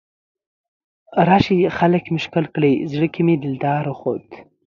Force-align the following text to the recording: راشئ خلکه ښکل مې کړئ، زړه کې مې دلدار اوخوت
راشئ 1.27 1.59
خلکه 1.77 2.11
ښکل 2.23 2.43
مې 2.45 2.51
کړئ، 2.55 2.73
زړه 2.91 3.07
کې 3.13 3.21
مې 3.27 3.35
دلدار 3.43 3.83
اوخوت 3.91 4.27